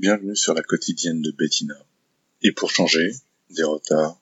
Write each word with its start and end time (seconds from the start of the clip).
Bienvenue 0.00 0.36
sur 0.36 0.54
la 0.54 0.62
quotidienne 0.62 1.20
de 1.22 1.32
Bettina. 1.32 1.74
Et 2.42 2.52
pour 2.52 2.70
changer, 2.70 3.10
des 3.50 3.64
retards 3.64 4.14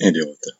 et 0.00 0.10
des 0.10 0.22
retards. 0.22 0.56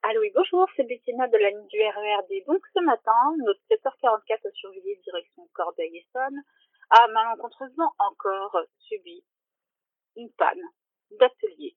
Allô 0.00 0.22
oui, 0.22 0.32
bonjour, 0.34 0.66
c'est 0.74 0.84
Bettina 0.84 1.28
de 1.28 1.36
la 1.36 1.50
ligne 1.50 1.66
du 1.66 1.76
RERD. 1.76 2.46
Donc 2.46 2.64
ce 2.72 2.80
matin, 2.80 3.12
notre 3.44 3.60
7h44 3.68 4.54
surveillé 4.54 4.98
direction 5.04 5.46
Corbeil-Essonne 5.52 6.40
a 6.88 7.08
malencontreusement 7.08 7.92
encore 7.98 8.56
subi 8.88 9.22
une 10.16 10.32
panne 10.32 10.64
d'atelier. 11.10 11.76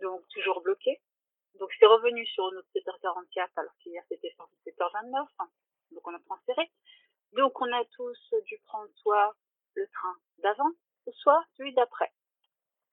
Donc 0.00 0.22
toujours 0.28 0.62
bloqué. 0.62 1.00
Donc 1.58 1.70
c'est 1.80 1.86
revenu 1.86 2.24
sur 2.26 2.48
notre 2.52 2.68
7h44 2.76 3.48
alors 3.56 3.74
qu'hier 3.82 4.04
c'était 4.08 4.32
sur 4.36 4.48
7h29. 4.68 5.26
Donc 5.90 6.06
on 6.06 6.14
a 6.14 6.20
transféré. 6.20 6.70
Donc 7.32 7.60
on 7.60 7.72
a 7.72 7.84
tous 7.96 8.34
dû 8.46 8.56
prendre 8.64 8.88
soit 8.94 9.34
le 9.78 9.88
train 9.88 10.16
d'avant 10.38 10.70
ou 11.06 11.12
soit 11.12 11.44
celui 11.56 11.72
d'après. 11.74 12.12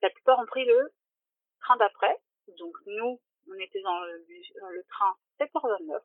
La 0.01 0.09
plupart 0.09 0.39
ont 0.39 0.45
pris 0.45 0.65
le 0.65 0.93
train 1.61 1.77
d'après. 1.77 2.17
Donc 2.59 2.75
nous, 2.85 3.19
on 3.49 3.59
était 3.59 3.81
dans 3.81 3.99
le, 4.01 4.25
le 4.71 4.83
train 4.85 5.15
7h29 5.39 5.99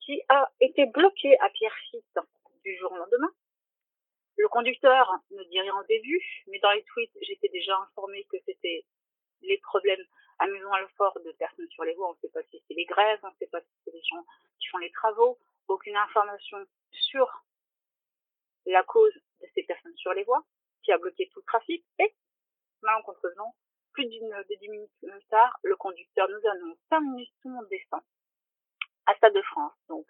qui 0.00 0.22
a 0.28 0.50
été 0.60 0.86
bloqué 0.86 1.38
à 1.40 1.50
Pierrefitte 1.50 2.18
du 2.64 2.76
jour 2.78 2.92
au 2.92 2.96
lendemain. 2.96 3.30
Le 4.38 4.48
conducteur 4.48 5.10
ne 5.30 5.42
dit 5.44 5.60
rien 5.60 5.74
au 5.76 5.84
début, 5.84 6.22
mais 6.48 6.58
dans 6.60 6.72
les 6.72 6.84
tweets, 6.84 7.16
j'étais 7.22 7.48
déjà 7.48 7.76
informée 7.78 8.24
que 8.30 8.36
c'était 8.44 8.84
les 9.42 9.58
problèmes 9.58 10.04
à 10.38 10.46
Maison 10.46 10.70
Alfort 10.72 11.18
de 11.24 11.32
personnes 11.32 11.68
sur 11.70 11.84
les 11.84 11.94
voies. 11.94 12.08
On 12.08 12.12
ne 12.12 12.18
sait 12.18 12.28
pas 12.28 12.42
si 12.50 12.62
c'est 12.68 12.74
les 12.74 12.84
grèves, 12.84 13.18
on 13.22 13.30
ne 13.30 13.36
sait 13.38 13.46
pas 13.46 13.60
si 13.60 13.70
c'est 13.84 13.92
les 13.92 14.02
gens 14.02 14.24
qui 14.60 14.68
font 14.68 14.78
les 14.78 14.90
travaux. 14.92 15.38
Aucune 15.68 15.96
information 15.96 16.58
sur 16.92 17.44
la 18.66 18.82
cause 18.84 19.18
de 19.40 19.48
ces 19.54 19.62
personnes 19.64 19.96
sur 19.96 20.12
les 20.12 20.24
voies, 20.24 20.44
qui 20.82 20.92
a 20.92 20.98
bloqué 20.98 21.28
tout 21.32 21.40
le 21.40 21.44
trafic, 21.44 21.84
et, 21.98 22.14
malencontreusement, 22.82 23.54
plus 23.92 24.06
d'une 24.06 24.28
de 24.28 24.54
dix 24.60 24.68
minutes 24.68 24.92
plus 25.00 25.24
tard, 25.30 25.58
le 25.62 25.76
conducteur 25.76 26.28
nous 26.28 26.50
annonce 26.50 26.78
cinq 26.90 27.00
minutes, 27.00 27.32
tout 27.40 27.48
le 27.48 27.54
monde 27.54 27.68
descend 27.70 28.00
à 29.06 29.14
Stade 29.14 29.34
de 29.34 29.42
France. 29.42 29.72
Donc, 29.88 30.06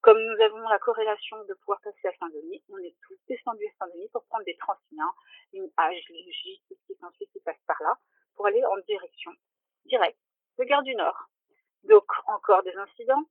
comme 0.00 0.18
nous 0.18 0.40
avons 0.44 0.68
la 0.68 0.78
corrélation 0.78 1.42
de 1.44 1.54
pouvoir 1.54 1.80
passer 1.80 2.08
à 2.08 2.12
Saint-Denis, 2.18 2.62
on 2.68 2.78
est 2.78 2.94
tous 3.02 3.18
descendus 3.26 3.66
à 3.66 3.84
Saint-Denis 3.84 4.08
pour 4.12 4.24
prendre 4.26 4.44
des 4.44 4.56
Transiliens, 4.56 5.14
une 5.52 5.66
H, 5.78 6.02
J, 6.06 6.62
tout 6.68 6.74
ce 6.74 6.86
qui 6.86 6.92
est 6.92 7.04
ensuite 7.04 7.30
qui 7.32 7.40
passe 7.40 7.60
par 7.66 7.82
là, 7.82 7.98
pour 8.36 8.46
aller 8.46 8.62
en 8.64 8.76
direction 8.86 9.32
directe 9.86 10.18
de 10.58 10.64
Gare 10.64 10.82
du 10.82 10.94
Nord. 10.94 11.28
Donc, 11.84 12.04
encore 12.26 12.62
des 12.62 12.76
incidents 12.76 13.24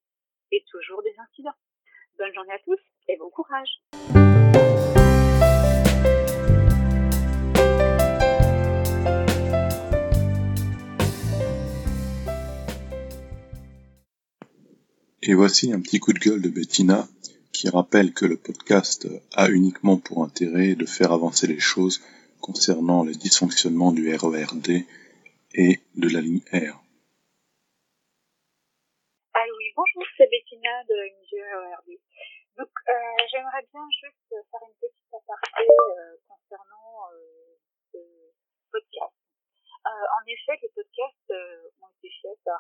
Et 15.26 15.36
voici 15.36 15.72
un 15.72 15.80
petit 15.80 16.02
coup 16.02 16.12
de 16.12 16.20
gueule 16.20 16.42
de 16.42 16.50
Bettina 16.50 17.08
qui 17.54 17.70
rappelle 17.70 18.12
que 18.14 18.26
le 18.26 18.36
podcast 18.36 19.08
a 19.32 19.50
uniquement 19.50 19.96
pour 19.96 20.22
intérêt 20.22 20.76
de 20.76 20.86
faire 20.86 21.14
avancer 21.14 21.48
les 21.48 21.62
choses 21.62 22.04
concernant 22.42 23.06
les 23.06 23.16
dysfonctionnements 23.16 23.94
du 23.94 24.14
RERD 24.14 24.84
et 25.56 25.80
de 25.96 26.10
la 26.10 26.20
ligne 26.20 26.44
R. 26.52 26.76
Ah 29.34 29.48
oui, 29.48 29.66
bonjour, 29.78 30.04
c'est 30.18 30.28
Bettina 30.30 30.84
de 30.90 30.92
RERD. 30.92 31.88
Donc, 32.58 32.68
euh, 32.68 33.24
j'aimerais 33.31 33.64
bien 33.72 33.88
juste 34.03 34.28
faire 34.28 34.59
une 34.68 34.76
petite 34.76 35.08
aparté 35.08 35.64
euh, 35.64 36.20
concernant 36.28 37.08
euh, 37.16 37.56
ce 37.94 37.97
podcast. 38.74 39.16
Euh, 39.88 39.90
en 39.90 40.24
effet, 40.28 40.59
les 40.62 40.70
podcasts 40.76 41.31
euh, 41.31 41.72
ont 41.80 41.88
été 41.96 42.12
faits 42.22 42.40
par 42.44 42.59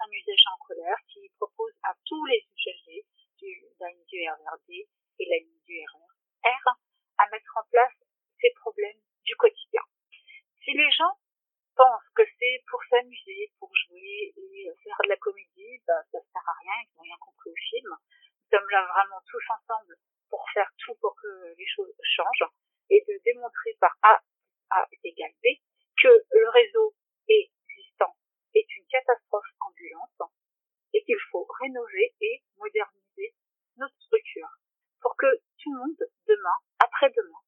un 0.00 0.10
usager 0.10 0.48
en 0.54 0.64
colère 0.66 0.98
qui 1.08 1.28
propose 1.38 1.72
à 1.82 1.94
tous 2.04 2.24
les 2.26 2.46
usagers 2.56 3.04
du, 3.38 3.64
de 3.80 4.04
du 4.06 4.28
RERD 4.28 4.70
et 4.70 5.26
la 5.28 5.38
ligne 5.38 5.62
du 5.66 5.78
RER 5.80 6.78
à 7.18 7.28
mettre 7.30 7.52
en 7.56 7.64
place 7.70 7.94
ces 8.40 8.50
problèmes 8.60 9.00
du 9.24 9.34
quotidien. 9.36 9.82
Si 10.62 10.72
les 10.72 10.90
gens 10.92 11.18
pensent 11.74 12.10
que 12.14 12.22
c'est 12.38 12.62
pour 12.70 12.80
s'amuser, 12.90 13.52
pour 13.58 13.70
jouer 13.74 14.34
et 14.36 14.70
faire 14.82 14.96
de 15.04 15.08
la 15.08 15.16
comédie, 15.16 15.82
bah, 15.86 16.02
ça 16.12 16.18
sert 16.18 16.48
à 16.48 16.54
rien, 16.62 16.74
ils 16.82 16.96
n'ont 16.96 17.02
rien 17.02 17.16
compris 17.20 17.50
au 17.50 17.60
film. 17.70 17.90
Nous 17.90 18.58
sommes 18.58 18.70
là 18.70 18.86
vraiment 18.86 19.20
tous 19.26 19.44
ensemble 19.50 19.96
pour 20.30 20.44
faire 20.54 20.70
tout 20.78 20.94
pour 21.00 21.14
que 21.16 21.54
les 21.56 21.66
choses 21.66 21.92
changent 22.02 22.50
et 22.90 23.04
de 23.06 23.20
démontrer 23.24 23.76
par 23.80 23.96
A, 24.02 24.22
A 24.70 24.88
égale 25.04 25.34
B 25.42 25.58
que 26.00 26.08
le 26.08 26.48
réseau 26.50 26.94
existant 27.28 28.14
est 28.54 28.66
une 28.76 28.86
catastrophe 28.86 29.50
ambulante 29.60 30.22
et 30.94 31.02
qu'il 31.04 31.18
faut 31.30 31.46
rénover 31.60 32.14
et 32.20 32.42
moderniser 32.56 33.34
notre 33.76 33.98
structure 34.00 34.48
pour 35.00 35.16
que 35.16 35.26
tout 35.62 35.72
le 35.72 35.78
monde, 35.78 35.96
demain, 36.26 36.58
après-demain, 36.78 37.38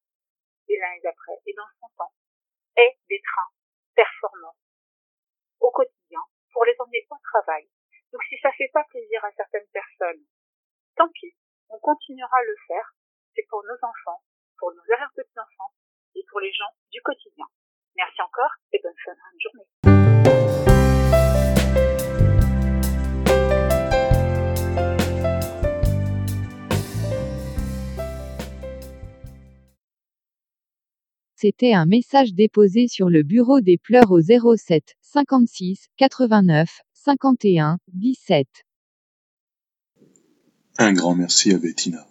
et 0.67 0.77
l'année 0.77 1.01
d'après, 1.03 1.33
et 1.45 1.53
dans 1.53 1.67
100 1.79 2.03
ans, 2.03 2.13
ait 2.77 2.97
des 3.09 3.21
trains 3.21 3.51
performants 3.95 4.55
au 5.59 5.71
quotidien 5.71 6.19
pour 6.61 6.67
les 6.67 6.75
emmener 6.77 7.07
au 7.09 7.17
travail. 7.23 7.67
Donc 8.13 8.21
si 8.29 8.37
ça 8.37 8.51
fait 8.51 8.69
pas 8.71 8.83
plaisir 8.83 9.25
à 9.25 9.31
certaines 9.35 9.65
personnes, 9.73 10.21
tant 10.95 11.09
pis, 11.09 11.33
on 11.69 11.79
continuera 11.79 12.37
à 12.37 12.43
le 12.43 12.55
faire. 12.67 12.93
C'est 13.33 13.47
pour 13.49 13.63
nos 13.63 13.73
enfants, 13.81 14.21
pour 14.59 14.71
nos 14.71 14.93
arrière-petits-enfants 14.93 15.73
et 16.13 16.23
pour 16.29 16.39
les 16.39 16.53
gens 16.53 16.69
du 16.91 17.01
quotidien. 17.01 17.47
Merci 17.95 18.21
encore 18.21 18.53
et 18.73 18.79
bonne 18.83 18.93
fin 19.03 19.13
de 19.13 19.39
journée. 19.41 20.30
C'était 31.41 31.73
un 31.73 31.87
message 31.87 32.35
déposé 32.35 32.87
sur 32.87 33.09
le 33.09 33.23
bureau 33.23 33.61
des 33.61 33.79
pleurs 33.79 34.11
au 34.11 34.21
07 34.21 34.95
56 35.01 35.87
89 35.97 36.81
51 36.93 37.79
17. 37.93 38.47
Un 40.77 40.93
grand 40.93 41.15
merci 41.15 41.51
à 41.51 41.57
Bettina. 41.57 42.10